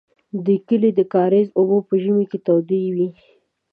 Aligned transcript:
د 0.45 0.47
کلي 0.67 0.89
د 0.95 0.99
کاریز 1.13 1.47
اوبه 1.59 1.77
په 1.87 1.95
ژمي 2.03 2.25
کې 2.31 2.39
تودې 2.47 2.81
وې. 2.95 3.09